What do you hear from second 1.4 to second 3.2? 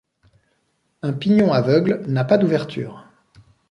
aveugle n’a pas d'ouverture.